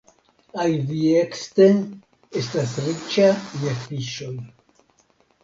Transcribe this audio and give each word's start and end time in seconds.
Aiviekste 0.61 1.67
estas 2.41 2.73
riĉa 2.87 3.29
je 3.67 3.77
fiŝoj. 3.85 4.33